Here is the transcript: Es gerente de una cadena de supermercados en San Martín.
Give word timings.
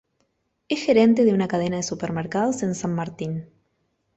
Es 0.67 0.81
gerente 0.83 1.25
de 1.25 1.31
una 1.35 1.47
cadena 1.47 1.75
de 1.77 1.83
supermercados 1.83 2.63
en 2.63 2.73
San 2.73 2.95
Martín. 2.95 3.47